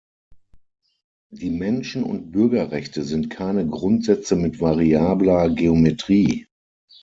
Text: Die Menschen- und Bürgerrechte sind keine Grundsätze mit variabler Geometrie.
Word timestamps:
Die 1.29 1.51
Menschen- 1.51 2.01
und 2.03 2.31
Bürgerrechte 2.31 3.03
sind 3.03 3.29
keine 3.29 3.67
Grundsätze 3.67 4.35
mit 4.35 4.59
variabler 4.59 5.47
Geometrie. 5.51 6.47